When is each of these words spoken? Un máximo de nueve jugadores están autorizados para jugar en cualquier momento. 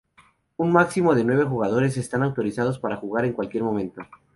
Un 0.57 0.71
máximo 0.71 1.13
de 1.13 1.23
nueve 1.23 1.43
jugadores 1.45 1.95
están 1.95 2.23
autorizados 2.23 2.79
para 2.79 2.95
jugar 2.97 3.23
en 3.25 3.33
cualquier 3.33 3.61
momento. 3.61 4.01